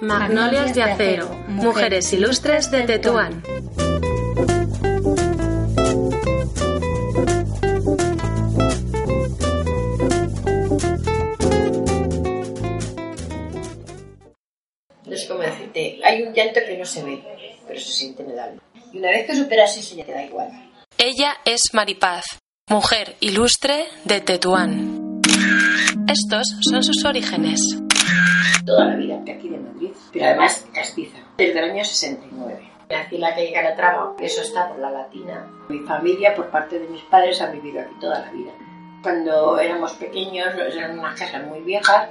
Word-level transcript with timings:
Magnolias 0.00 0.74
de 0.74 0.82
Acero, 0.82 1.28
Mujeres 1.48 2.12
Ilustres 2.12 2.70
de 2.70 2.82
Tetuán. 2.82 3.42
No 15.28 15.38
decirte, 15.38 16.00
hay 16.04 16.22
un 16.22 16.32
llanto 16.32 16.60
que 16.66 16.76
no 16.78 16.84
se 16.84 17.02
ve, 17.02 17.22
pero 17.66 17.80
se 17.80 17.90
siente 17.90 18.22
en 18.22 18.30
el 18.30 18.38
alma. 18.38 18.62
Y 18.92 18.98
una 18.98 19.08
vez 19.08 19.26
que 19.26 19.34
superas 19.34 19.76
eso 19.76 19.96
ya 19.96 20.04
te 20.04 20.12
da 20.12 20.24
igual. 20.24 20.50
Ella 21.06 21.36
es 21.44 21.74
Maripaz, 21.74 22.24
mujer 22.66 23.16
ilustre 23.20 23.84
de 24.04 24.22
Tetuán. 24.22 25.20
Estos 26.08 26.46
son 26.62 26.82
sus 26.82 27.04
orígenes. 27.04 27.60
Toda 28.64 28.86
la 28.86 28.96
vida 28.96 29.20
aquí 29.20 29.50
de 29.50 29.58
Madrid, 29.58 29.90
pero 30.14 30.24
además 30.24 30.66
castiza, 30.72 31.18
desde 31.36 31.58
el 31.58 31.72
año 31.72 31.84
69. 31.84 32.70
Nací 32.88 33.16
en 33.16 33.20
la 33.20 33.34
calle 33.34 33.52
Calatrava, 33.52 34.14
eso 34.18 34.40
está 34.40 34.66
por 34.66 34.78
la 34.78 34.90
Latina. 34.90 35.46
Mi 35.68 35.80
familia, 35.80 36.34
por 36.34 36.48
parte 36.48 36.78
de 36.78 36.88
mis 36.88 37.02
padres, 37.02 37.38
ha 37.42 37.50
vivido 37.50 37.82
aquí 37.82 37.94
toda 38.00 38.20
la 38.20 38.30
vida. 38.30 38.52
Cuando 39.02 39.58
éramos 39.58 39.92
pequeños, 39.96 40.54
eran 40.54 40.98
unas 40.98 41.20
casas 41.20 41.46
muy 41.46 41.60
viejas 41.60 42.08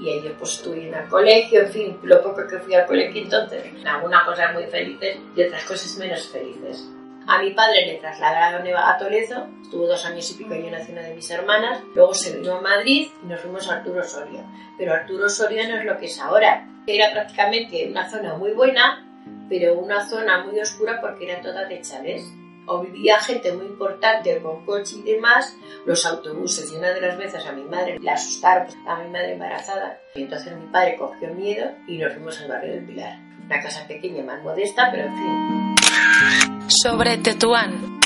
y 0.00 0.08
ahí 0.08 0.22
yo 0.24 0.36
pues 0.36 0.54
estuve 0.54 0.88
en 0.88 0.94
el 0.94 1.08
colegio, 1.08 1.60
en 1.60 1.70
fin, 1.70 1.98
lo 2.02 2.20
poco 2.20 2.44
que 2.48 2.58
fui 2.58 2.74
al 2.74 2.84
colegio 2.84 3.22
entonces, 3.22 3.62
algunas 3.84 4.24
cosas 4.24 4.52
muy 4.54 4.64
felices 4.64 5.18
y 5.36 5.42
otras 5.44 5.62
cosas 5.62 5.96
menos 5.98 6.26
felices. 6.26 6.84
A 7.26 7.42
mi 7.42 7.52
padre 7.52 7.86
le 7.86 7.94
trasladaron 7.94 8.66
a 8.76 8.98
Toledo, 8.98 9.48
estuvo 9.62 9.86
dos 9.86 10.04
años 10.04 10.30
y 10.30 10.34
pico 10.34 10.54
y 10.54 10.62
yo 10.62 10.70
nací 10.70 10.92
una 10.92 11.02
de 11.02 11.14
mis 11.14 11.30
hermanas, 11.30 11.82
luego 11.94 12.12
se 12.12 12.36
vino 12.36 12.56
a 12.56 12.60
Madrid 12.60 13.08
y 13.22 13.26
nos 13.26 13.40
fuimos 13.40 13.68
a 13.68 13.76
Arturo 13.76 14.04
Soria. 14.04 14.44
Pero 14.76 14.92
Arturo 14.92 15.28
Soria 15.30 15.66
no 15.68 15.78
es 15.78 15.84
lo 15.86 15.96
que 15.96 16.06
es 16.06 16.20
ahora. 16.20 16.68
Era 16.86 17.12
prácticamente 17.12 17.88
una 17.88 18.08
zona 18.10 18.34
muy 18.34 18.52
buena, 18.52 19.06
pero 19.48 19.74
una 19.74 20.06
zona 20.06 20.44
muy 20.44 20.60
oscura 20.60 21.00
porque 21.00 21.30
era 21.30 21.40
toda 21.40 21.64
de 21.64 21.80
chalés. 21.80 22.24
O 22.66 22.80
vivía 22.80 23.18
gente 23.18 23.52
muy 23.52 23.66
importante 23.66 24.40
con 24.40 24.64
coche 24.64 24.96
y 24.96 25.02
demás, 25.02 25.54
los 25.84 26.04
autobuses. 26.06 26.72
Y 26.72 26.76
una 26.76 26.92
de 26.92 27.00
las 27.00 27.16
veces 27.18 27.44
a 27.46 27.52
mi 27.52 27.64
madre 27.64 27.98
le 27.98 28.10
asustaron, 28.10 28.68
a 28.86 29.02
mi 29.02 29.10
madre 29.10 29.32
embarazada. 29.32 29.98
Y 30.14 30.22
entonces 30.22 30.56
mi 30.56 30.66
padre 30.66 30.96
cogió 30.96 31.28
miedo 31.34 31.70
y 31.86 31.98
nos 31.98 32.12
fuimos 32.14 32.40
al 32.40 32.48
barrio 32.48 32.74
del 32.74 32.86
Pilar. 32.86 33.18
Una 33.44 33.60
casa 33.62 33.86
pequeña, 33.86 34.24
más 34.24 34.42
modesta, 34.42 34.88
pero 34.90 35.08
en 35.08 35.14
fin. 35.14 35.53
Sobre 36.68 37.18
Tetuán. 37.18 38.00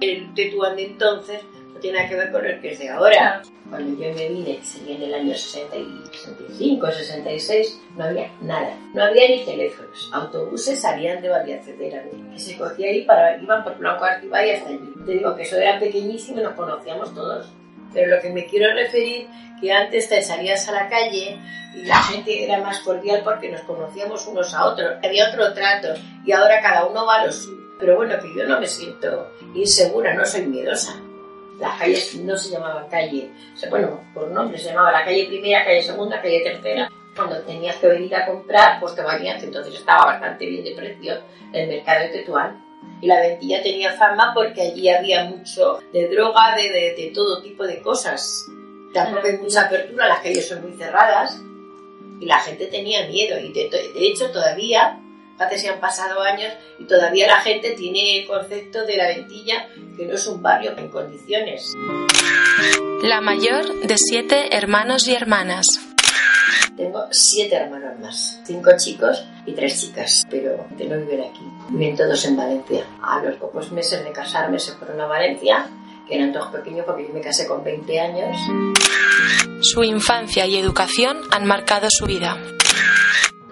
El 0.00 0.32
Tetuán 0.34 0.76
de 0.76 0.86
entonces 0.86 1.40
no 1.72 1.80
tiene 1.80 1.98
nada 1.98 2.08
que 2.08 2.16
ver 2.16 2.32
con 2.32 2.44
el 2.44 2.60
que 2.60 2.72
es 2.72 2.78
de 2.78 2.90
ahora. 2.90 3.42
Cuando 3.68 4.00
yo 4.00 4.14
me 4.14 4.28
vine, 4.28 4.60
sería 4.62 4.96
en 4.96 5.02
el 5.02 5.14
año 5.14 5.34
60 5.34 5.76
y 5.76 5.86
65, 6.12 6.90
66, 6.90 7.80
no 7.96 8.04
había 8.04 8.30
nada. 8.42 8.76
No 8.94 9.04
había 9.04 9.28
ni 9.28 9.44
teléfonos. 9.44 10.10
Autobuses 10.12 10.80
salían 10.80 11.22
de 11.22 11.28
Vallacedera, 11.28 12.04
que 12.32 12.38
se 12.38 12.56
cogía 12.56 12.88
ahí 12.88 13.04
para 13.04 13.40
iban 13.42 13.64
por 13.64 13.78
Blanco 13.78 14.04
Artiba 14.04 14.46
y 14.46 14.50
hasta 14.50 14.68
allí. 14.68 14.92
Te 15.06 15.12
digo 15.12 15.34
que 15.34 15.42
eso 15.42 15.56
era 15.56 15.78
pequeñísimo 15.78 16.40
y 16.40 16.42
nos 16.44 16.54
conocíamos 16.54 17.14
todos. 17.14 17.46
Pero 17.94 18.16
lo 18.16 18.20
que 18.20 18.30
me 18.30 18.46
quiero 18.46 18.74
referir, 18.74 19.28
que 19.60 19.72
antes 19.72 20.08
te 20.08 20.20
salías 20.20 20.68
a 20.68 20.72
la 20.72 20.88
calle 20.88 21.38
y 21.74 21.84
la 21.84 22.02
gente 22.02 22.44
era 22.44 22.58
más 22.58 22.80
cordial 22.80 23.22
porque 23.24 23.48
nos 23.48 23.62
conocíamos 23.62 24.26
unos 24.26 24.52
a 24.52 24.66
otros, 24.66 24.98
había 25.02 25.28
otro 25.28 25.54
trato 25.54 25.88
y 26.26 26.32
ahora 26.32 26.60
cada 26.60 26.84
uno 26.86 27.06
va 27.06 27.20
a 27.20 27.26
lo 27.26 27.32
suyo. 27.32 27.64
Pero 27.78 27.96
bueno, 27.96 28.14
que 28.20 28.28
yo 28.36 28.46
no 28.46 28.60
me 28.60 28.66
siento 28.66 29.30
insegura, 29.54 30.14
no 30.14 30.24
soy 30.24 30.46
miedosa. 30.46 31.00
Las 31.58 31.78
calles 31.78 32.16
no 32.16 32.36
se 32.36 32.50
llamaban 32.50 32.88
calle, 32.88 33.30
bueno, 33.70 34.00
por 34.12 34.28
nombre 34.28 34.58
se 34.58 34.70
llamaba 34.70 34.90
la 34.90 35.04
calle 35.04 35.26
primera, 35.26 35.64
calle 35.64 35.82
segunda, 35.82 36.20
calle 36.20 36.40
tercera. 36.40 36.90
Cuando 37.14 37.38
tenías 37.42 37.76
que 37.76 37.86
venir 37.86 38.14
a 38.16 38.26
comprar, 38.26 38.80
pues 38.80 38.96
te 38.96 39.02
valías, 39.02 39.40
entonces 39.42 39.74
estaba 39.74 40.06
bastante 40.06 40.46
bien 40.46 40.64
de 40.64 40.72
precio 40.72 41.14
el 41.52 41.68
mercado 41.68 42.00
de 42.00 42.08
Tetuán. 42.08 42.64
Y 43.00 43.06
la 43.06 43.20
ventilla 43.20 43.62
tenía 43.62 43.92
fama 43.92 44.32
porque 44.34 44.62
allí 44.62 44.88
había 44.88 45.24
mucho 45.24 45.78
de 45.92 46.08
droga, 46.08 46.56
de, 46.56 46.62
de, 46.70 46.94
de 46.94 47.12
todo 47.14 47.42
tipo 47.42 47.64
de 47.66 47.82
cosas. 47.82 48.46
Tampoco 48.94 49.26
hay 49.26 49.36
mucha 49.36 49.62
apertura, 49.62 50.08
las 50.08 50.20
calles 50.20 50.48
son 50.48 50.62
muy 50.62 50.78
cerradas 50.78 51.40
y 52.20 52.26
la 52.26 52.38
gente 52.38 52.66
tenía 52.66 53.06
miedo. 53.08 53.38
Y 53.38 53.52
de, 53.52 53.68
de 53.68 54.06
hecho 54.06 54.30
todavía, 54.30 55.00
fíjate 55.32 55.58
si 55.58 55.66
han 55.66 55.80
pasado 55.80 56.22
años 56.22 56.52
y 56.78 56.84
todavía 56.84 57.26
la 57.26 57.40
gente 57.40 57.72
tiene 57.72 58.20
el 58.20 58.26
concepto 58.26 58.86
de 58.86 58.96
la 58.96 59.08
ventilla 59.08 59.68
que 59.96 60.06
no 60.06 60.14
es 60.14 60.26
un 60.26 60.40
barrio 60.40 60.72
en 60.78 60.88
condiciones. 60.88 61.72
La 63.02 63.20
mayor 63.20 63.80
de 63.80 63.98
siete 63.98 64.56
hermanos 64.56 65.08
y 65.08 65.14
hermanas. 65.14 65.66
Tengo 66.76 67.06
siete 67.10 67.56
hermanos 67.56 67.98
más, 68.00 68.40
cinco 68.46 68.70
chicos 68.78 69.24
y 69.46 69.52
tres 69.52 69.80
chicas, 69.80 70.26
pero 70.30 70.66
que 70.76 70.86
no 70.86 70.96
viven 70.98 71.22
aquí, 71.22 71.46
viven 71.70 71.96
todos 71.96 72.24
en 72.24 72.36
Valencia. 72.36 72.84
A 73.02 73.22
los 73.22 73.36
pocos 73.36 73.70
meses 73.72 74.04
de 74.04 74.12
casarme 74.12 74.58
se 74.58 74.72
fueron 74.72 75.00
a 75.00 75.06
Valencia, 75.06 75.68
que 76.06 76.14
eran 76.16 76.32
todos 76.32 76.48
pequeños 76.48 76.84
porque 76.86 77.06
yo 77.06 77.14
me 77.14 77.20
casé 77.20 77.46
con 77.46 77.62
20 77.62 78.00
años. 78.00 78.36
Su 79.60 79.82
infancia 79.82 80.46
y 80.46 80.56
educación 80.56 81.20
han 81.30 81.46
marcado 81.46 81.88
su 81.90 82.06
vida. 82.06 82.36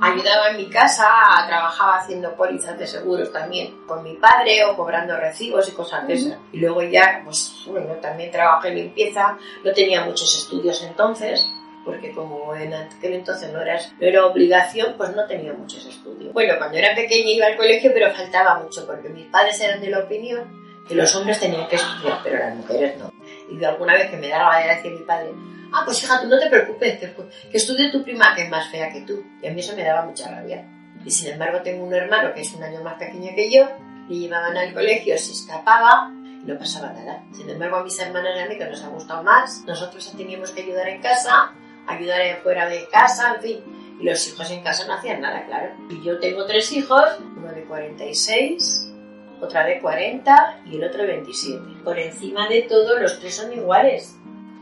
Ayudaba 0.01 0.51
en 0.51 0.57
mi 0.57 0.69
casa, 0.69 1.07
trabajaba 1.47 1.99
haciendo 1.99 2.35
pólizas 2.35 2.77
de 2.77 2.89
seguros 2.89 3.31
también 3.31 3.87
con 3.87 4.03
mi 4.03 4.17
padre 4.17 4.65
o 4.65 4.77
cobrando 4.77 5.17
recibos 5.17 5.69
y 5.69 5.73
cosas 5.73 6.07
de 6.09 6.15
esas. 6.15 6.39
Y 6.53 6.59
luego 6.59 6.83
ya, 6.83 7.23
pues 7.25 7.65
bueno, 7.69 7.95
también 7.95 8.33
trabajé 8.33 8.71
en 8.71 8.77
limpieza, 8.77 9.39
no 9.63 9.73
tenía 9.73 10.05
muchos 10.05 10.35
estudios 10.37 10.83
entonces, 10.83 11.49
porque 11.85 12.13
como 12.13 12.55
en 12.55 12.73
aquel 12.75 13.15
entonces 13.15 13.53
no 13.53 13.61
era, 13.61 13.79
no 13.79 14.07
era 14.07 14.27
obligación, 14.27 14.95
pues 14.97 15.15
no 15.15 15.27
tenía 15.27 15.53
muchos 15.53 15.85
estudios. 15.87 16.33
Bueno, 16.33 16.55
cuando 16.59 16.79
era 16.79 16.95
pequeña 16.95 17.31
iba 17.31 17.47
al 17.47 17.57
colegio, 17.57 17.91
pero 17.93 18.13
faltaba 18.13 18.61
mucho, 18.61 18.87
porque 18.87 19.09
mis 19.09 19.27
padres 19.27 19.61
eran 19.61 19.81
de 19.81 19.91
la 19.91 20.01
opinión 20.01 20.63
que 20.87 20.95
los 20.95 21.15
hombres 21.15 21.41
tenían 21.41 21.69
que 21.69 21.77
estudiar, 21.77 22.21
pero 22.23 22.39
las 22.39 22.55
mujeres 22.55 22.99
no. 22.99 23.13
Y 23.51 23.57
de 23.57 23.67
alguna 23.67 23.95
vez 23.95 24.11
que 24.11 24.17
me 24.17 24.29
daba 24.29 24.65
la 24.65 24.77
decir 24.77 24.93
mi 24.93 25.05
padre, 25.05 25.31
ah, 25.73 25.83
pues 25.85 26.03
hija, 26.03 26.21
tú 26.21 26.29
no 26.29 26.39
te 26.39 26.49
preocupes, 26.49 26.99
que, 26.99 27.15
que 27.51 27.57
estue 27.57 27.91
tu 27.91 28.03
prima 28.03 28.35
que 28.35 28.43
es 28.43 28.51
más 28.51 28.69
fea 28.69 28.93
que 28.93 29.03
tú. 29.03 29.25
Y 29.43 29.47
a 29.47 29.53
mí 29.53 29.61
eso 29.61 29.77
me 29.77 29.85
daba 29.85 30.05
mucha 30.05 30.31
rabia. 30.31 30.67
Y 31.05 31.11
sin 31.11 31.33
embargo 31.33 31.63
tengo 31.63 31.85
un 31.85 31.95
hermano 31.95 32.33
que 32.33 32.43
es 32.43 32.53
un 32.55 32.63
año 32.63 32.83
más 32.83 32.95
pequeño 32.95 33.33
que 33.35 33.51
yo, 33.51 33.69
le 34.09 34.17
llevaban 34.17 34.57
al 34.57 34.73
colegio, 34.73 35.17
se 35.19 35.33
escapaba 35.33 36.13
no 36.45 36.59
pasaba 36.59 36.93
nada. 36.93 37.23
Sin 37.33 37.49
embargo 37.49 37.77
a 37.77 37.85
mis 37.85 37.99
hermanas 37.99 38.33
y 38.37 38.41
a 38.41 38.47
mí 38.47 38.59
que 38.59 38.67
nos 38.67 38.83
ha 38.83 38.89
gustado 38.89 39.23
más, 39.23 39.63
nosotros 39.67 40.13
teníamos 40.17 40.51
que 40.51 40.63
ayudar 40.63 40.89
en 40.89 41.01
casa, 41.01 41.53
ayudar 41.87 42.21
fuera 42.43 42.69
de 42.69 42.89
casa, 42.89 43.35
en 43.37 43.43
fin. 43.43 43.61
Y 44.01 44.05
los 44.05 44.27
hijos 44.29 44.51
en 44.51 44.63
casa 44.63 44.87
no 44.87 44.95
hacían 44.95 45.21
nada, 45.21 45.45
claro. 45.47 45.71
Y 45.91 46.03
yo 46.03 46.19
tengo 46.19 46.45
tres 46.47 46.73
hijos, 46.73 47.05
uno 47.37 47.53
de 47.53 47.65
46, 47.65 48.93
otra 49.41 49.65
de 49.65 49.81
40 49.81 50.63
y 50.67 50.77
el 50.77 50.85
otro 50.85 51.03
de 51.03 51.09
27. 51.09 51.63
Por 51.85 51.99
encima 51.99 52.49
de 52.49 52.63
todo, 52.63 52.99
los 52.99 53.19
tres 53.21 53.35
son 53.35 53.53
iguales. 53.53 54.17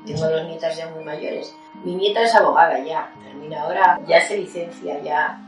Tengo 0.07 0.29
dos 0.29 0.47
nietas 0.47 0.77
ya 0.77 0.89
muy 0.89 1.05
mayores. 1.05 1.55
Mi 1.85 1.95
nieta 1.95 2.23
es 2.23 2.35
abogada 2.35 2.79
ya, 2.85 3.13
termina 3.23 3.63
ahora, 3.63 4.01
ya 4.07 4.21
se 4.21 4.37
licencia, 4.37 5.01
ya, 5.03 5.41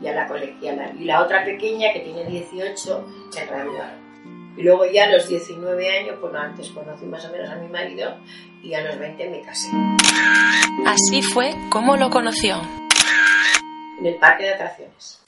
ya 0.00 0.12
la 0.12 0.26
colegiala. 0.26 0.92
Y 0.98 1.04
la 1.04 1.22
otra 1.22 1.44
pequeña, 1.44 1.92
que 1.92 2.00
tiene 2.00 2.24
18, 2.24 3.06
se 3.30 3.46
graduaron. 3.46 4.04
Y 4.56 4.62
luego 4.62 4.86
ya 4.86 5.04
a 5.04 5.10
los 5.10 5.28
19 5.28 5.98
años, 5.98 6.16
pues 6.20 6.34
antes 6.34 6.70
conocí 6.70 7.06
más 7.06 7.24
o 7.26 7.30
menos 7.30 7.50
a 7.50 7.56
mi 7.56 7.68
marido 7.68 8.14
y 8.64 8.74
a 8.74 8.80
los 8.80 8.98
20 8.98 9.28
me 9.28 9.42
casé. 9.42 9.68
Así 10.86 11.22
fue 11.22 11.54
como 11.70 11.96
lo 11.96 12.08
conoció. 12.10 12.60
En 13.98 14.06
el 14.06 14.14
parque 14.16 14.44
de 14.44 14.54
atracciones. 14.54 15.20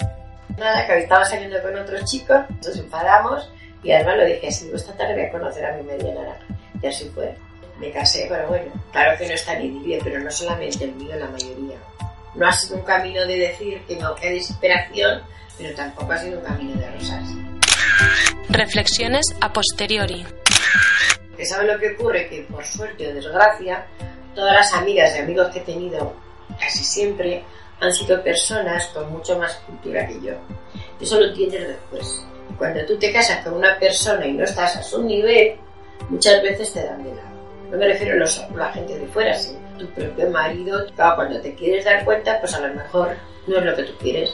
Nada, 0.56 0.86
que 0.86 0.98
estaba 0.98 1.24
saliendo 1.24 1.60
con 1.62 1.76
otros 1.76 2.04
chicos, 2.04 2.38
nos 2.64 2.76
enfadamos 2.76 3.48
y 3.82 3.92
además 3.92 4.16
lo 4.16 4.24
dije 4.24 4.48
así, 4.48 4.70
esta 4.74 4.96
tarde 4.96 5.14
voy 5.14 5.24
a 5.24 5.30
conocer 5.30 5.66
a 5.66 5.76
mi 5.76 5.82
media 5.82 6.14
naranja. 6.14 6.46
Y 6.82 6.86
así 6.86 7.10
fue. 7.14 7.34
Me 7.78 7.90
casé, 7.90 8.26
pero 8.28 8.48
bueno, 8.48 8.72
claro 8.90 9.18
que 9.18 9.28
no 9.28 9.34
está 9.34 9.54
ni 9.58 9.66
idilio, 9.66 9.98
pero 10.02 10.18
no 10.18 10.30
solamente 10.30 10.84
el 10.84 10.92
mío, 10.92 11.14
la 11.14 11.26
mayoría. 11.26 11.76
No 12.34 12.48
ha 12.48 12.52
sido 12.52 12.76
un 12.76 12.84
camino 12.84 13.26
de 13.26 13.36
decir 13.36 13.82
que 13.86 13.96
no, 13.96 14.14
que 14.14 14.30
desesperación, 14.30 15.22
pero 15.58 15.74
tampoco 15.74 16.12
ha 16.12 16.18
sido 16.18 16.38
un 16.38 16.44
camino 16.44 16.80
de 16.80 16.90
rosas. 16.92 17.22
Reflexiones 18.48 19.26
a 19.42 19.52
posteriori. 19.52 20.24
¿Que 21.36 21.44
sabe 21.44 21.72
lo 21.72 21.78
que 21.78 21.92
ocurre? 21.92 22.28
Que 22.28 22.42
por 22.42 22.64
suerte 22.64 23.08
o 23.08 23.14
desgracia, 23.14 23.86
todas 24.34 24.54
las 24.54 24.72
amigas 24.72 25.14
y 25.16 25.20
amigos 25.20 25.48
que 25.52 25.58
he 25.58 25.62
tenido 25.62 26.14
casi 26.58 26.84
siempre 26.84 27.42
han 27.80 27.92
sido 27.92 28.22
personas 28.22 28.86
con 28.86 29.12
mucho 29.12 29.38
más 29.38 29.54
cultura 29.66 30.06
que 30.06 30.20
yo. 30.20 30.32
Eso 31.00 31.20
lo 31.20 31.26
entiendes 31.26 31.68
después. 31.68 32.24
Cuando 32.56 32.84
tú 32.86 32.98
te 32.98 33.12
casas 33.12 33.44
con 33.44 33.54
una 33.54 33.78
persona 33.78 34.26
y 34.26 34.32
no 34.32 34.44
estás 34.44 34.76
a 34.76 34.82
su 34.82 35.02
nivel, 35.02 35.56
muchas 36.08 36.42
veces 36.42 36.72
te 36.72 36.84
dan 36.84 37.04
de 37.04 37.10
lado. 37.10 37.36
No 37.70 37.76
me 37.76 37.86
refiero 37.86 38.14
a, 38.14 38.16
los, 38.16 38.38
a 38.38 38.48
la 38.54 38.72
gente 38.72 38.98
de 38.98 39.06
fuera, 39.08 39.34
sino 39.34 39.58
tu 39.78 39.86
propio 39.88 40.30
marido. 40.30 40.86
Claro, 40.94 41.16
cuando 41.16 41.40
te 41.40 41.54
quieres 41.54 41.84
dar 41.84 42.04
cuenta, 42.04 42.40
pues 42.40 42.54
a 42.54 42.60
lo 42.60 42.74
mejor 42.74 43.14
no 43.46 43.58
es 43.58 43.64
lo 43.64 43.76
que 43.76 43.82
tú 43.82 43.92
quieres. 43.98 44.32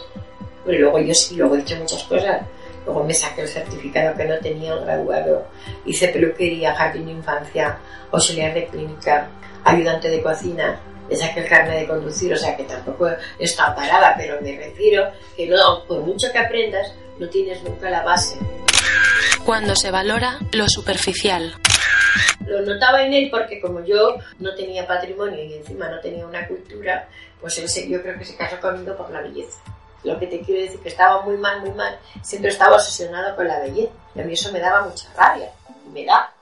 Pero 0.65 0.79
luego 0.79 1.01
yo 1.01 1.15
sí, 1.15 1.35
luego 1.35 1.57
he 1.57 1.59
dicho 1.59 1.77
muchas 1.77 2.05
cosas 2.05 2.43
Luego 2.85 3.05
me 3.05 3.15
saqué 3.15 3.43
el 3.43 3.49
certificado 3.49 4.17
que 4.17 4.25
no 4.25 4.39
tenía 4.39 4.75
el 4.75 4.81
graduado. 4.81 5.47
Hice 5.85 6.09
peluquería, 6.09 6.75
jardín 6.75 7.07
de 7.07 7.13
infancia, 7.13 7.79
auxiliar 8.11 8.55
de 8.55 8.67
clínica, 8.67 9.29
ayudante 9.65 10.09
de 10.09 10.23
cocina. 10.23 10.81
Me 11.09 11.17
saqué 11.17 11.41
el 11.41 11.49
carnet 11.49 11.81
de 11.81 11.87
conducir, 11.87 12.33
o 12.33 12.37
sea 12.37 12.57
que 12.57 12.65
tampoco 12.65 13.09
está 13.39 13.75
parada, 13.75 14.15
pero 14.17 14.41
me 14.41 14.57
refiero 14.57 15.11
que 15.37 15.47
no, 15.47 15.85
por 15.87 16.01
mucho 16.01 16.29
que 16.33 16.39
aprendas, 16.39 16.95
no 17.19 17.29
tienes 17.29 17.63
nunca 17.63 17.91
la 17.91 18.03
base. 18.03 18.37
Cuando 19.45 19.75
se 19.77 19.91
valora 19.91 20.39
lo 20.53 20.69
superficial. 20.69 21.55
Lo 22.47 22.63
notaba 22.63 23.03
en 23.03 23.13
él 23.15 23.29
porque 23.31 23.61
como 23.61 23.85
yo 23.85 24.17
no 24.39 24.55
tenía 24.55 24.87
patrimonio 24.87 25.43
y 25.43 25.55
encima 25.55 25.89
no 25.89 26.01
tenía 26.01 26.27
una 26.27 26.47
cultura, 26.47 27.09
pues 27.41 27.59
él 27.59 27.89
yo 27.89 28.03
creo 28.03 28.19
que 28.19 28.25
se 28.25 28.37
casó 28.37 28.61
conmigo 28.61 28.97
por 28.97 29.11
la 29.11 29.21
belleza. 29.21 29.59
Lo 30.05 30.19
que 30.19 30.27
te 30.27 30.41
quiero 30.41 30.63
decir 30.63 30.81
que 30.81 30.89
estaba 30.89 31.23
muy 31.23 31.37
mal, 31.37 31.61
muy 31.61 31.71
mal. 31.73 31.99
Siempre 32.23 32.51
estaba 32.51 32.77
obsesionado 32.77 33.37
con 33.37 33.47
la 33.47 33.61
belleza. 33.61 33.93
Y 34.15 34.21
a 34.21 34.25
mí 34.25 34.33
eso 34.33 34.53
me 34.53 34.61
daba 34.61 34.83
mucha 34.83 35.09
rabia. 35.17 35.51
Y 35.87 35.89
me 35.91 36.05
da. 36.05 36.33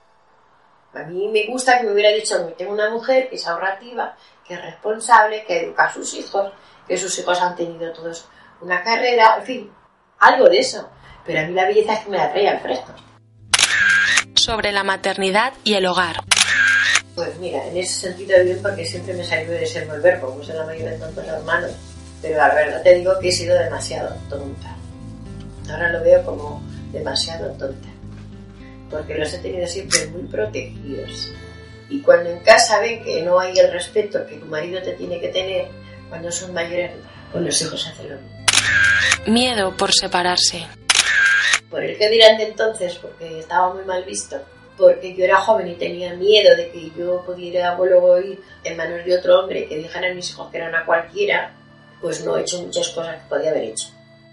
A 0.93 1.03
mí 1.03 1.29
me 1.29 1.45
gusta 1.47 1.77
que 1.77 1.85
me 1.85 1.93
hubiera 1.93 2.09
dicho 2.09 2.47
que 2.47 2.53
tengo 2.53 2.73
una 2.73 2.89
mujer 2.89 3.29
que 3.29 3.35
es 3.35 3.47
ahorrativa, 3.47 4.15
que 4.45 4.55
es 4.55 4.61
responsable, 4.61 5.45
que 5.45 5.63
educa 5.63 5.85
a 5.85 5.93
sus 5.93 6.13
hijos, 6.15 6.51
que 6.87 6.97
sus 6.97 7.17
hijos 7.19 7.39
han 7.39 7.55
tenido 7.55 7.93
todos 7.93 8.27
una 8.59 8.83
carrera, 8.83 9.37
en 9.39 9.43
fin, 9.43 9.71
algo 10.19 10.49
de 10.49 10.59
eso. 10.59 10.89
Pero 11.25 11.39
a 11.39 11.43
mí 11.43 11.53
la 11.53 11.65
belleza 11.65 11.93
es 11.93 11.99
que 12.01 12.09
me 12.09 12.17
la 12.17 12.31
trae 12.31 12.49
al 12.49 12.59
fresco. 12.59 12.93
Sobre 14.35 14.71
la 14.71 14.83
maternidad 14.83 15.53
y 15.63 15.75
el 15.75 15.85
hogar. 15.85 16.17
Pues 17.15 17.37
mira, 17.37 17.65
en 17.67 17.77
ese 17.77 18.07
sentido 18.07 18.43
bien 18.43 18.61
porque 18.61 18.85
siempre 18.85 19.13
me 19.13 19.23
salió 19.23 19.51
de 19.51 19.99
verbo, 20.01 20.27
como 20.27 20.43
se 20.43 20.53
la 20.53 20.65
mayoría 20.65 20.91
de 20.91 20.97
tantos 20.97 21.25
hermanos. 21.25 21.71
Pero 22.21 22.37
la 22.37 22.53
verdad 22.53 22.83
te 22.83 22.95
digo 22.95 23.17
que 23.19 23.29
he 23.29 23.31
sido 23.31 23.57
demasiado 23.57 24.15
tonta. 24.29 24.75
Ahora 25.69 25.91
lo 25.91 26.01
veo 26.03 26.23
como 26.23 26.61
demasiado 26.91 27.51
tonta. 27.53 27.87
Porque 28.89 29.15
los 29.15 29.33
he 29.33 29.39
tenido 29.39 29.65
siempre 29.67 30.05
muy 30.07 30.23
protegidos. 30.23 31.31
Y 31.89 32.01
cuando 32.01 32.29
en 32.29 32.39
casa 32.39 32.79
ven 32.79 33.03
que 33.03 33.21
no 33.21 33.39
hay 33.39 33.57
el 33.57 33.71
respeto 33.71 34.25
que 34.25 34.37
tu 34.37 34.45
marido 34.45 34.81
te 34.81 34.93
tiene 34.93 35.19
que 35.19 35.29
tener, 35.29 35.67
cuando 36.09 36.31
son 36.31 36.53
mayores, 36.53 36.91
con 37.31 37.43
los 37.43 37.61
hijos 37.61 37.87
hacen 37.87 38.09
lo 38.09 38.15
mismo. 38.15 38.41
Miedo 39.27 39.75
por 39.75 39.93
separarse. 39.93 40.65
Por 41.69 41.83
el 41.83 41.97
que 41.97 42.09
dirán 42.09 42.37
de 42.37 42.45
entonces, 42.45 42.95
porque 42.95 43.39
estaba 43.39 43.73
muy 43.73 43.83
mal 43.85 44.03
visto. 44.03 44.37
Porque 44.77 45.15
yo 45.15 45.23
era 45.23 45.37
joven 45.37 45.67
y 45.67 45.75
tenía 45.75 46.13
miedo 46.13 46.55
de 46.55 46.71
que 46.71 46.91
yo 46.97 47.23
pudiera 47.25 47.75
luego 47.75 48.19
ir 48.19 48.41
en 48.63 48.77
manos 48.77 49.05
de 49.05 49.17
otro 49.17 49.39
hombre 49.39 49.67
que 49.67 49.77
dijeran 49.77 50.11
a 50.11 50.15
mis 50.15 50.29
hijos 50.31 50.49
que 50.49 50.57
eran 50.57 50.73
a 50.75 50.85
cualquiera 50.85 51.53
pues 52.01 52.25
no 52.25 52.35
he 52.35 52.41
hecho 52.41 52.61
muchas 52.61 52.89
cosas 52.89 53.21
que 53.21 53.29
podía 53.29 53.51
haber 53.51 53.63
hecho. 53.65 53.87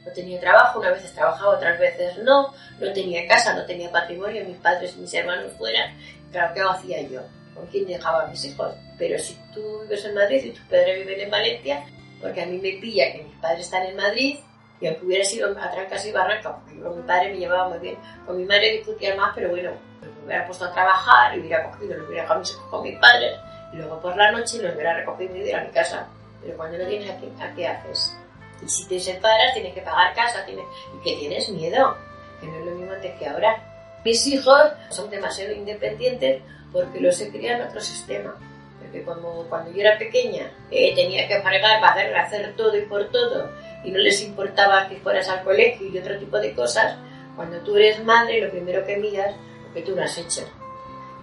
No 0.05 0.13
tenía 0.13 0.41
trabajo, 0.41 0.81
una 0.81 0.91
vez 0.91 1.13
trabajaba, 1.13 1.57
otras 1.57 1.79
veces 1.79 2.19
no, 2.19 2.55
no 2.81 2.93
tenía 2.93 3.29
casa, 3.29 3.55
no 3.55 3.67
tenía 3.67 3.93
patrimonio, 3.93 4.45
mis 4.45 4.57
padres 4.57 4.95
y 4.97 5.01
mis 5.01 5.13
hermanos 5.13 5.53
fuera. 5.59 5.93
Claro, 6.33 6.55
¿qué 6.55 6.61
hacía 6.63 7.03
yo? 7.03 7.21
¿Con 7.55 7.67
quién 7.67 7.87
dejaba 7.87 8.25
a 8.25 8.27
mis 8.29 8.43
hijos? 8.47 8.75
Pero 8.97 9.19
si 9.19 9.39
tú 9.53 9.81
vives 9.83 10.05
en 10.07 10.15
Madrid 10.15 10.45
y 10.45 10.51
tus 10.51 10.65
padres 10.65 11.07
viven 11.07 11.21
en 11.21 11.31
Valencia, 11.31 11.85
porque 12.23 12.43
a 12.43 12.47
mí 12.47 12.57
me 12.57 12.81
pilla 12.81 13.13
que 13.13 13.23
mis 13.25 13.37
padres 13.37 13.61
están 13.61 13.85
en 13.85 13.97
Madrid, 13.97 14.39
y 14.81 14.87
aunque 14.87 15.05
hubiera 15.05 15.25
sido 15.25 15.51
a 15.51 15.71
trancas 15.71 16.07
y 16.07 16.13
barrancas, 16.13 16.55
porque 16.55 16.81
con 16.81 16.97
mi 16.97 17.03
padre 17.03 17.33
me 17.33 17.39
llevaba 17.39 17.69
muy 17.69 17.79
bien, 17.79 17.97
con 18.25 18.37
mi 18.37 18.45
madre 18.45 18.73
discutía 18.73 19.15
más, 19.15 19.33
pero 19.35 19.51
bueno, 19.51 19.73
me 20.01 20.27
hubiera 20.27 20.47
puesto 20.47 20.65
a 20.65 20.73
trabajar, 20.73 21.37
y 21.37 21.41
hubiera 21.41 21.71
cogido, 21.71 21.99
lo 21.99 22.07
hubiera 22.07 22.23
dejado 22.23 22.41
mis 22.41 22.51
hijos 22.51 22.71
con 22.71 22.83
mis 22.83 22.99
padres, 22.99 23.39
y 23.73 23.77
luego 23.77 24.01
por 24.01 24.17
la 24.17 24.31
noche 24.33 24.63
los 24.63 24.75
hubiera 24.75 24.95
recogido 24.95 25.37
y 25.37 25.41
ido 25.41 25.59
a 25.59 25.65
mi 25.65 25.71
casa 25.71 26.09
pero 26.41 26.57
cuando 26.57 26.79
no 26.79 26.87
tienes 26.87 27.11
a 27.11 27.19
qué, 27.19 27.31
¿a 27.41 27.55
qué 27.55 27.67
haces? 27.67 28.17
Y 28.65 28.69
si 28.69 28.89
te 28.89 28.99
separas, 28.99 29.55
tienes 29.55 29.75
que 29.75 29.83
pagar 29.83 30.15
casa, 30.15 30.45
tienes... 30.45 30.65
y 30.97 31.05
que 31.05 31.17
tienes 31.17 31.49
miedo, 31.51 31.97
que 32.41 32.47
no 32.47 32.59
es 32.59 32.65
lo 32.67 32.73
mismo 32.73 32.93
antes 32.93 33.19
que 33.19 33.27
ahora. 33.27 33.65
Mis 34.05 34.27
hijos 34.27 34.61
son 34.91 35.11
demasiado 35.11 35.53
independientes 35.53 36.43
porque 36.73 37.01
los 37.01 37.21
he 37.21 37.31
criado 37.31 37.63
en 37.63 37.69
otro 37.69 37.81
sistema. 37.81 38.35
Porque 38.81 39.03
como 39.05 39.45
cuando 39.49 39.71
yo 39.73 39.81
era 39.81 39.99
pequeña 39.99 40.51
eh, 40.71 40.95
tenía 40.95 41.29
que 41.29 41.41
fregar, 41.41 41.85
hacer, 41.85 42.17
hacer 42.17 42.57
todo 42.57 42.77
y 42.77 42.83
por 42.83 43.11
todo, 43.11 43.51
y 43.85 43.91
no 43.91 43.99
les 43.99 44.23
importaba 44.23 44.89
que 44.89 44.97
fueras 44.97 45.29
al 45.29 45.45
colegio 45.45 45.89
y 45.89 45.99
otro 45.99 46.19
tipo 46.19 46.39
de 46.39 46.55
cosas, 46.55 46.97
cuando 47.37 47.59
tú 47.59 47.77
eres 47.77 48.03
madre, 48.05 48.41
lo 48.41 48.51
primero 48.51 48.85
que 48.85 48.97
miras 48.97 49.35
lo 49.67 49.75
que 49.75 49.83
tú 49.83 49.95
no 49.95 50.03
has 50.03 50.17
hecho. 50.19 50.43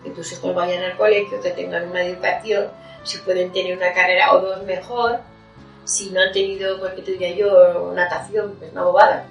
Que 0.06 0.12
tus 0.12 0.31
hijos 0.31 0.56
vayan 0.56 0.84
al 0.84 0.96
colegio, 0.96 1.42
que 1.42 1.50
tengan 1.50 1.90
una 1.90 2.06
educación, 2.06 2.68
si 3.04 3.18
pueden 3.18 3.52
tener 3.52 3.75
una 3.75 3.92
carrera 3.92 4.34
o 4.34 4.40
dos 4.40 4.63
mejor, 4.63 5.19
si 5.84 6.12
no 6.12 6.22
han 6.22 6.31
tenido, 6.31 6.80
porque 6.80 7.02
te 7.02 7.12
diría 7.12 7.36
yo, 7.36 7.92
natación, 7.94 8.56
pues 8.57 8.72
una 8.72 8.84
bobada, 8.84 9.25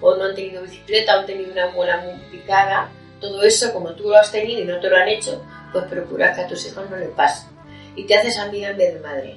o 0.00 0.14
no 0.14 0.24
han 0.24 0.34
tenido 0.34 0.62
bicicleta, 0.62 1.16
o 1.16 1.20
han 1.20 1.26
tenido 1.26 1.50
una 1.50 1.66
buena 1.68 2.04
picada, 2.30 2.90
todo 3.20 3.42
eso, 3.42 3.72
como 3.72 3.94
tú 3.94 4.10
lo 4.10 4.16
has 4.16 4.30
tenido 4.30 4.60
y 4.60 4.64
no 4.64 4.78
te 4.78 4.88
lo 4.88 4.96
han 4.96 5.08
hecho, 5.08 5.42
pues 5.72 5.84
procura 5.86 6.34
que 6.34 6.42
a 6.42 6.46
tus 6.46 6.66
hijos 6.66 6.88
no 6.88 6.96
le 6.96 7.06
pase. 7.06 7.48
Y 7.96 8.04
te 8.04 8.14
haces 8.14 8.38
amiga 8.38 8.70
en 8.70 8.76
vez 8.76 8.94
de 8.94 9.00
madre. 9.00 9.36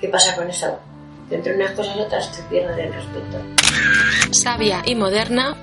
¿Qué 0.00 0.08
pasa 0.08 0.36
con 0.36 0.48
eso? 0.48 0.78
Que 1.28 1.34
entre 1.34 1.54
unas 1.54 1.72
cosas 1.72 1.96
y 1.96 2.00
otras 2.00 2.32
te 2.36 2.42
pierden 2.44 2.78
el 2.78 2.92
respeto. 2.92 3.38
Sabia 4.32 4.82
y 4.84 4.94
moderna, 4.94 5.56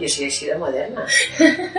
yo 0.00 0.08
sí 0.08 0.24
he 0.24 0.30
sido 0.30 0.58
moderna 0.58 1.04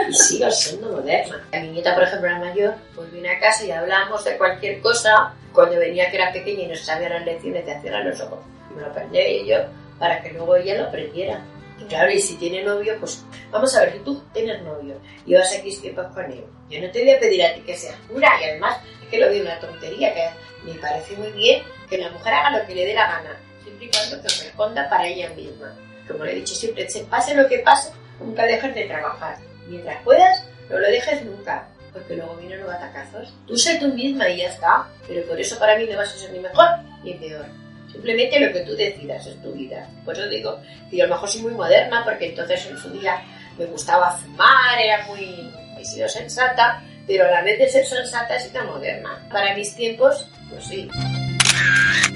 y 0.10 0.14
sigo 0.14 0.52
siendo 0.52 0.92
moderna. 0.92 1.44
A 1.52 1.60
mi 1.60 1.70
nieta, 1.70 1.96
por 1.96 2.04
ejemplo, 2.04 2.30
la 2.30 2.40
mayor, 2.40 2.76
pues 2.96 3.08
a 3.10 3.40
casa 3.40 3.66
y 3.66 3.72
hablamos 3.72 4.24
de 4.24 4.38
cualquier 4.38 4.80
cosa. 4.82 5.34
Cuando 5.52 5.80
venía 5.80 6.10
que 6.10 6.18
era 6.18 6.32
pequeña 6.32 6.64
y 6.64 6.68
no 6.68 6.76
sabía 6.76 7.10
las 7.10 7.26
lecciones, 7.26 7.66
te 7.66 7.74
hacían 7.74 8.08
los 8.08 8.22
ojos. 8.22 8.40
Me 8.76 8.82
lo 8.82 8.88
aprendí 8.88 9.46
yo 9.48 9.58
para 9.98 10.22
que 10.22 10.32
luego 10.32 10.56
ella 10.56 10.78
lo 10.78 10.88
aprendiera. 10.88 11.42
Y 11.82 11.86
claro, 11.86 12.12
y 12.12 12.20
si 12.20 12.36
tiene 12.36 12.64
novio, 12.64 12.96
pues 13.00 13.24
vamos 13.50 13.76
a 13.76 13.82
ver, 13.82 13.94
si 13.94 14.00
tú 14.00 14.24
tienes 14.34 14.62
novio 14.62 14.96
y 15.26 15.34
vas 15.34 15.54
a 15.54 15.62
tiempos 15.62 16.08
con 16.14 16.26
él, 16.26 16.44
yo 16.70 16.82
no 16.82 16.92
te 16.92 17.02
voy 17.02 17.12
a 17.12 17.20
pedir 17.20 17.44
a 17.44 17.54
ti 17.56 17.62
que 17.62 17.76
seas 17.76 17.96
pura 18.08 18.30
y 18.40 18.44
además 18.46 18.78
es 19.02 19.10
que 19.10 19.20
lo 19.20 19.30
veo 19.30 19.42
una 19.42 19.60
tontería, 19.60 20.14
que 20.14 20.30
me 20.64 20.78
parece 20.80 21.16
muy 21.18 21.32
bien 21.32 21.64
que 21.90 21.98
la 21.98 22.12
mujer 22.12 22.34
haga 22.34 22.60
lo 22.60 22.68
que 22.68 22.76
le 22.76 22.86
dé 22.86 22.94
la 22.94 23.08
gana, 23.08 23.40
siempre 23.64 23.86
y 23.86 23.90
cuando 23.90 24.22
que 24.22 24.28
responda 24.28 24.90
para 24.90 25.08
ella 25.08 25.30
misma. 25.32 25.76
Como 26.08 26.24
le 26.24 26.34
he 26.34 26.36
dicho 26.36 26.54
siempre, 26.54 26.88
pase 27.10 27.36
lo 27.36 27.48
que 27.48 27.60
pase, 27.60 27.92
Nunca 28.22 28.44
dejes 28.46 28.76
de 28.76 28.86
trabajar. 28.86 29.38
Mientras 29.68 30.02
puedas, 30.04 30.46
no 30.70 30.80
lo 30.80 30.88
dejes 30.88 31.24
nunca, 31.26 31.68
porque 31.92 32.16
luego 32.16 32.36
vienen 32.36 32.62
los 32.62 32.70
atacazos. 32.70 33.34
Tú 33.48 33.58
sé 33.58 33.80
tú 33.80 33.88
misma 33.88 34.30
y 34.30 34.38
ya 34.38 34.50
está, 34.50 34.88
pero 35.08 35.26
por 35.28 35.40
eso 35.40 35.58
para 35.58 35.78
mí 35.78 35.88
no 35.88 35.98
vas 35.98 36.14
a 36.14 36.18
ser 36.18 36.32
ni 36.32 36.40
mejor 36.40 36.68
ni 37.04 37.14
peor. 37.16 37.46
Simplemente 37.92 38.40
lo 38.40 38.54
que 38.54 38.62
tú 38.62 38.76
decidas 38.76 39.26
es 39.28 39.42
tu 39.42 39.52
vida. 39.52 39.88
Por 40.06 40.18
eso 40.18 40.28
digo 40.30 40.60
que 40.90 41.02
a 41.02 41.08
lo 41.08 41.16
mejor 41.16 41.30
soy 41.30 41.42
muy 41.42 41.54
moderna, 41.54 42.04
porque 42.04 42.30
entonces 42.30 42.66
en 42.68 42.78
su 42.78 42.90
día 42.92 43.22
me 43.58 43.66
gustaba 43.66 44.12
fumar, 44.12 44.80
era 44.80 45.06
muy... 45.08 45.52
he 45.78 45.86
sido 45.86 46.08
sensata, 46.08 46.84
pero 47.06 47.26
a 47.26 47.32
la 47.32 47.42
vez 47.42 47.60
de 47.60 47.70
ser 47.70 47.86
sensata 47.86 48.36
he 48.36 48.40
sido 48.40 48.64
moderna. 48.66 49.28
Para 49.30 49.56
mis 49.56 49.76
tiempos, 49.76 50.28
pues 50.50 50.66
sí. 50.66 50.88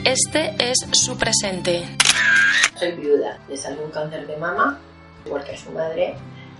Este 0.06 0.54
es 0.60 0.78
su 0.92 1.18
presente. 1.18 1.84
Soy 2.76 2.92
viuda, 2.92 3.40
le 3.50 3.58
salió 3.58 3.84
un 3.84 3.92
cáncer 3.92 4.28
de 4.28 4.38
mama 4.38 4.80
porque 5.30 5.54
a 5.54 5.58
su 5.58 5.72
madre 5.72 6.16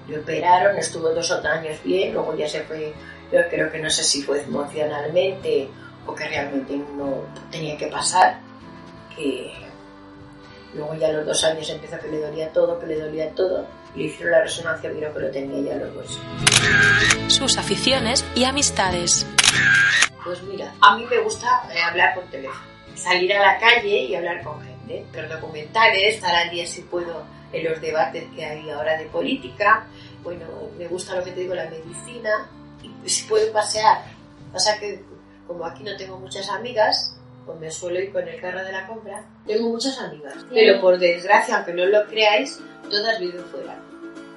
le 0.08 0.20
operaron, 0.20 0.78
estuvo 0.78 1.10
dos 1.10 1.32
o 1.32 1.40
tres 1.40 1.54
años 1.54 1.84
bien, 1.84 2.14
luego 2.14 2.36
ya 2.36 2.48
se 2.48 2.62
fue, 2.62 2.94
yo 3.32 3.40
creo 3.50 3.72
que 3.72 3.80
no 3.80 3.90
sé 3.90 4.04
si 4.04 4.22
fue 4.22 4.42
emocionalmente 4.42 5.68
o 6.06 6.14
que 6.14 6.28
realmente 6.28 6.76
no 6.76 7.24
tenía 7.52 7.78
que 7.78 7.88
pasar, 7.88 8.40
que 9.16 9.54
luego 10.74 10.94
ya 10.96 11.08
a 11.08 11.12
los 11.14 11.26
dos 11.26 11.44
años 11.44 11.70
empezó 11.70 11.98
que 12.00 12.08
le 12.10 12.20
dolía 12.20 12.52
todo, 12.52 12.80
que 12.80 12.88
le 12.88 13.00
dolía 13.00 13.30
todo, 13.32 13.66
y 13.96 14.00
le 14.00 14.06
hicieron 14.06 14.32
la 14.32 14.42
resonancia, 14.42 14.90
vieron 14.90 15.14
que 15.14 15.20
lo 15.20 15.32
tenía 15.32 15.74
ya 15.74 15.80
los 15.80 15.96
huesos. 15.96 16.20
Sus 17.28 17.58
aficiones 17.58 18.26
y 18.36 18.44
amistades. 18.44 19.26
Pues 20.24 20.42
mira, 20.44 20.74
a 20.82 20.98
mí 20.98 21.06
me 21.10 21.20
gusta 21.20 21.64
eh, 21.74 21.82
hablar 21.82 22.16
por 22.16 22.26
teléfono, 22.26 22.60
salir 22.96 23.34
a 23.34 23.42
la 23.42 23.60
calle 23.60 24.04
y 24.04 24.16
hablar 24.16 24.44
con 24.44 24.62
gente, 24.62 25.06
ver 25.12 25.30
documentales, 25.30 26.16
estar 26.16 26.36
al 26.36 26.50
día 26.50 26.66
si 26.66 26.82
puedo 26.82 27.24
en 27.54 27.64
los 27.64 27.80
debates 27.80 28.26
que 28.36 28.44
hay 28.46 28.70
ahora 28.70 28.98
de 28.98 29.06
política. 29.06 29.86
Bueno, 30.24 30.46
me 30.78 30.88
gusta 30.88 31.16
lo 31.16 31.24
que 31.24 31.32
te 31.32 31.42
digo, 31.42 31.54
la 31.54 31.70
medicina. 31.70 32.50
Y 32.82 33.10
si 33.10 33.24
puedo 33.24 33.52
pasear. 33.54 34.04
Pasa 34.52 34.78
que 34.80 35.04
como 35.48 35.66
aquí 35.66 35.84
no 35.84 35.96
tengo 35.96 36.18
muchas 36.18 36.50
amigas, 36.50 37.15
pues 37.46 37.60
me 37.60 37.72
suelo 37.72 38.00
ir 38.00 38.12
con 38.12 38.28
el 38.28 38.40
carro 38.42 38.64
de 38.64 38.72
la 38.72 38.88
compra. 38.88 39.24
Tengo 39.46 39.70
muchas 39.70 40.00
amigas, 40.00 40.34
pero 40.52 40.82
por 40.82 40.98
desgracia, 40.98 41.58
aunque 41.58 41.74
no 41.74 41.86
lo 41.86 42.06
creáis, 42.08 42.60
todas 42.90 43.20
viven 43.20 43.44
fuera. 43.46 43.78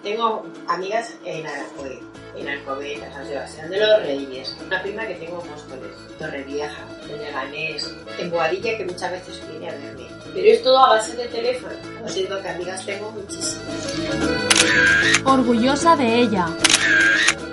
Tengo 0.02 0.46
amigas 0.68 1.14
en 1.24 1.44
Aranjuez, 1.44 1.98
en 2.36 2.48
Alcobendas, 2.48 3.08
en 3.08 3.14
San 3.14 3.26
Sebastián 3.26 3.70
de 3.70 3.80
los 3.80 4.02
Reyes, 4.02 4.56
una 4.64 4.80
prima 4.80 5.06
que 5.06 5.14
tengo 5.16 5.42
en 5.42 5.50
Móstoles, 5.50 5.90
Torrevieja, 6.18 6.84
en 7.10 7.18
Leganés, 7.18 7.92
en 8.18 8.30
Boadilla 8.30 8.76
que 8.76 8.84
muchas 8.84 9.10
veces 9.10 9.42
viene 9.50 9.68
a 9.68 9.72
verme. 9.72 10.06
Pero 10.32 10.46
es 10.46 10.62
todo 10.62 10.78
a 10.78 10.90
base 10.90 11.16
de 11.16 11.26
teléfono. 11.26 11.74
Os 12.04 12.14
digo 12.14 12.40
que 12.40 12.48
amigas 12.48 12.86
tengo 12.86 13.10
muchísimas. 13.10 13.66
Orgullosa 15.24 15.96
de 15.96 16.14
ella. 16.20 16.46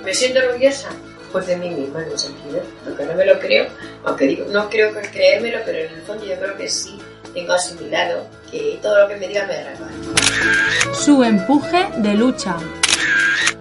¿Me 0.04 0.14
siento 0.14 0.40
orgullosa? 0.40 0.90
Pues 1.36 1.48
de 1.48 1.58
mí 1.58 1.70
misma 1.70 2.02
en 2.02 2.12
un 2.12 2.18
sentido. 2.18 2.62
Aunque 2.88 3.04
no 3.04 3.14
me 3.14 3.26
lo 3.26 3.38
creo, 3.42 3.68
aunque 4.06 4.26
digo, 4.26 4.46
no 4.52 4.70
creo 4.70 4.94
que 4.94 5.02
creérmelo, 5.02 5.60
pero 5.66 5.80
en 5.80 5.94
el 5.94 6.02
fondo 6.04 6.24
yo 6.24 6.40
creo 6.40 6.56
que 6.56 6.70
sí 6.70 6.98
tengo 7.34 7.52
asimilado 7.52 8.26
que 8.50 8.80
todo 8.82 9.02
lo 9.02 9.10
que 9.10 9.18
me 9.18 9.28
diga 9.28 9.46
me 9.46 9.54
da 9.54 10.94
Su 10.94 11.22
empuje 11.26 11.90
de 11.98 12.14
lucha. 12.14 12.56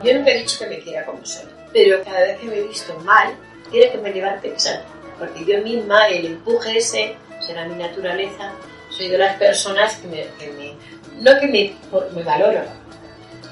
Yo 0.04 0.14
nunca 0.14 0.30
he 0.30 0.38
dicho 0.38 0.60
que 0.60 0.66
me 0.68 0.78
quiera 0.78 1.04
como 1.04 1.26
soy, 1.26 1.48
pero 1.72 2.00
cada 2.04 2.20
vez 2.20 2.38
que 2.38 2.46
me 2.46 2.58
he 2.58 2.62
visto 2.62 2.96
mal, 3.00 3.34
quiere 3.72 3.90
que 3.90 3.98
me 3.98 4.12
levante 4.12 4.50
pensando. 4.50 4.84
Porque 5.18 5.44
yo 5.44 5.60
misma, 5.62 6.06
el 6.06 6.26
empuje 6.26 6.78
ese, 6.78 7.16
será 7.44 7.66
mi 7.66 7.74
naturaleza, 7.74 8.52
soy 8.88 9.08
de 9.08 9.18
las 9.18 9.34
personas 9.36 9.96
que 9.96 10.06
me, 10.06 10.76
no 11.20 11.40
que 11.40 11.48
me, 11.48 11.74
me 12.14 12.22
valoro, 12.22 12.60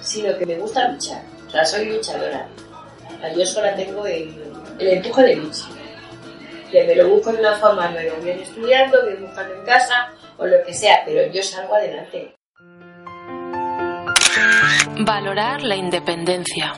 sino 0.01 0.39
que 0.39 0.47
me 0.47 0.55
gusta 0.59 0.87
luchar. 0.91 1.23
O 1.49 1.51
sea, 1.51 1.65
soy 1.65 1.87
luchadora. 1.87 2.47
Yo 3.37 3.47
sola 3.47 3.75
tengo 3.75 4.07
el, 4.07 4.35
el 4.79 4.89
empuje 4.89 5.23
de 5.23 5.37
lucha 5.37 5.67
que 6.73 6.85
me 6.85 6.97
lo 6.97 7.09
busco 7.09 7.33
de 7.33 7.41
una 7.41 7.55
forma 7.57 7.89
nueva, 7.91 8.17
bien 8.21 8.41
estudiando, 8.41 9.05
bien 9.05 9.21
buscando 9.21 9.55
en 9.55 9.65
casa 9.65 10.11
o 10.39 10.47
lo 10.47 10.63
que 10.65 10.73
sea, 10.73 11.03
pero 11.05 11.31
yo 11.31 11.43
salgo 11.43 11.75
adelante. 11.75 12.35
Valorar 15.01 15.63
la 15.63 15.77
independencia. 15.77 16.75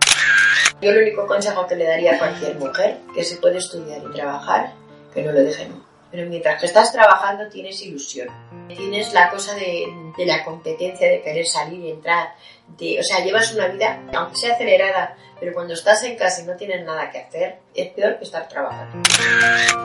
Yo 0.80 0.90
el 0.90 0.98
único 0.98 1.26
consejo 1.26 1.66
que 1.66 1.76
le 1.76 1.84
daría 1.84 2.16
a 2.16 2.18
cualquier 2.18 2.56
mujer 2.56 2.98
que 3.14 3.22
se 3.22 3.36
puede 3.36 3.58
estudiar 3.58 4.02
y 4.04 4.12
trabajar, 4.12 4.72
que 5.14 5.22
no 5.22 5.30
lo 5.30 5.40
dejen. 5.40 5.72
Pero 6.14 6.30
mientras 6.30 6.61
que 6.61 6.66
estás 6.66 6.92
trabajando 6.92 7.49
tienes 7.49 7.83
ilusión. 7.83 8.28
Tienes 8.68 9.12
la 9.12 9.30
cosa 9.30 9.52
de, 9.56 9.85
de 10.16 10.26
la 10.26 10.44
competencia, 10.44 11.09
de 11.09 11.21
querer 11.21 11.44
salir 11.44 11.80
y 11.80 11.90
entrar. 11.90 12.35
De, 12.78 13.00
o 13.00 13.02
sea, 13.02 13.25
llevas 13.25 13.52
una 13.52 13.66
vida, 13.66 14.00
aunque 14.14 14.37
sea 14.37 14.54
acelerada, 14.54 15.16
pero 15.40 15.52
cuando 15.52 15.75
estás 15.75 16.04
en 16.04 16.16
casa 16.16 16.42
y 16.42 16.44
no 16.44 16.54
tienes 16.56 16.85
nada 16.85 17.11
que 17.11 17.18
hacer, 17.18 17.59
es 17.75 17.88
peor 17.94 18.16
que 18.18 18.25
estar 18.26 18.47
trabajando. 18.47 19.02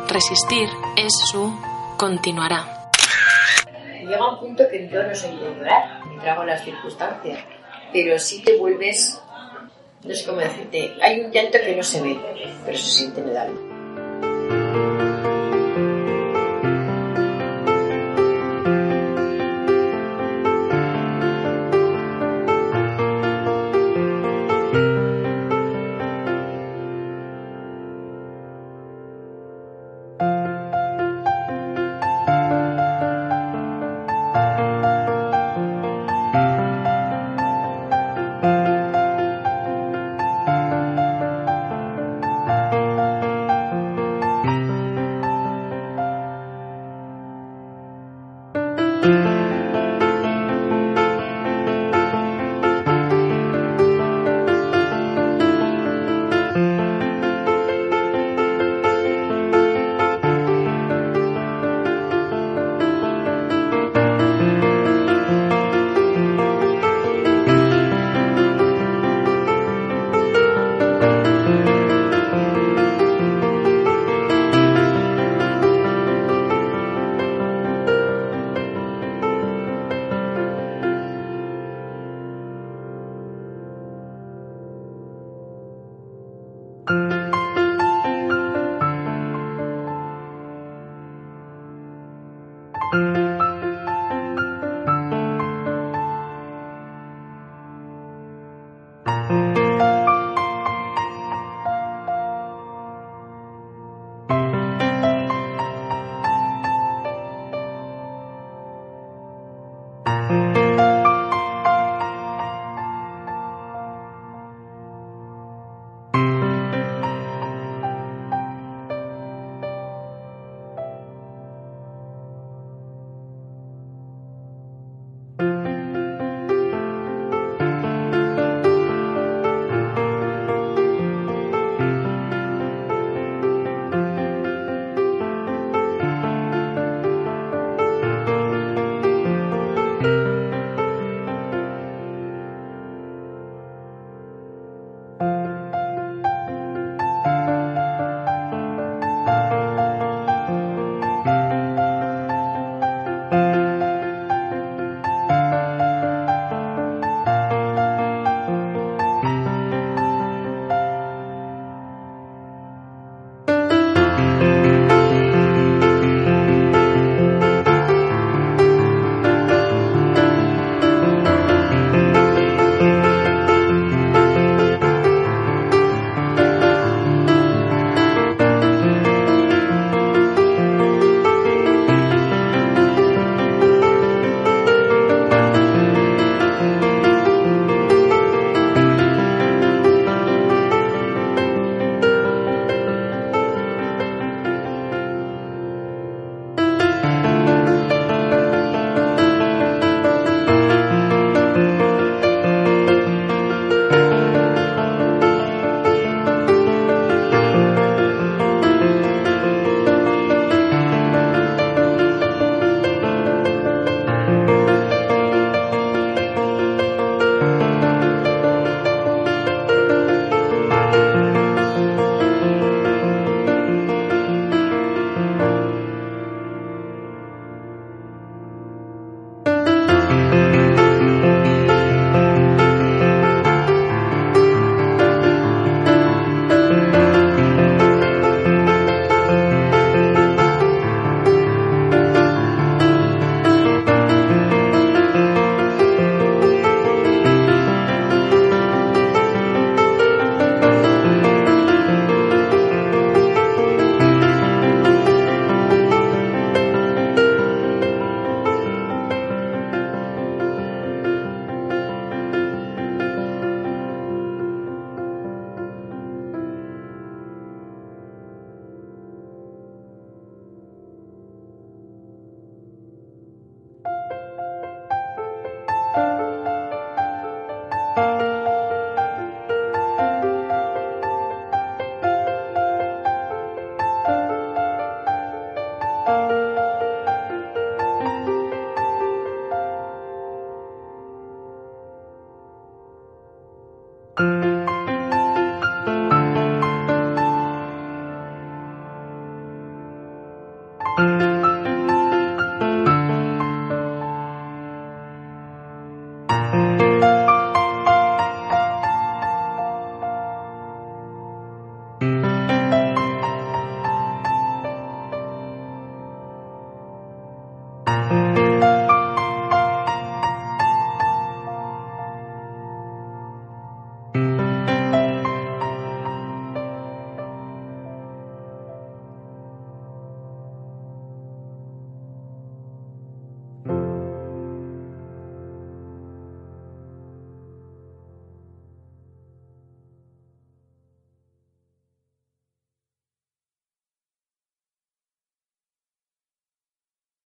Resistir 0.08 0.70
es 0.96 1.12
su 1.32 1.52
continuará. 1.98 2.92
Llega 4.00 4.32
un 4.32 4.40
punto 4.40 4.70
que 4.70 4.88
yo 4.88 5.02
no 5.02 5.16
soy 5.16 5.36
de 5.36 5.56
llorar, 5.56 6.06
me 6.06 6.22
trago 6.22 6.44
las 6.44 6.64
circunstancias, 6.64 7.40
pero 7.92 8.20
sí 8.20 8.44
te 8.44 8.56
vuelves, 8.56 9.20
no 10.04 10.14
sé 10.14 10.26
cómo 10.28 10.42
decirte, 10.42 10.94
hay 11.02 11.22
un 11.22 11.32
llanto 11.32 11.58
que 11.58 11.76
no 11.76 11.82
se 11.82 12.04
ve, 12.04 12.20
pero 12.64 12.78
se 12.78 12.86
siente 12.86 13.22
en 13.22 13.30
el 13.30 13.38
alma. 13.38 15.09